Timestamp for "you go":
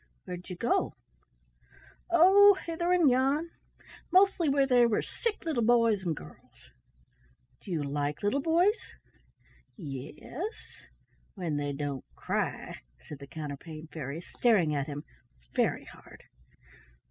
0.49-0.95